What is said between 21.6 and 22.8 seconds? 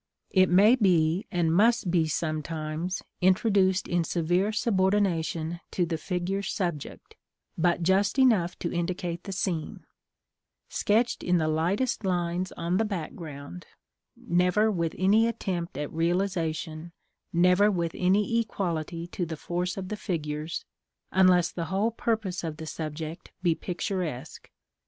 whole purpose of the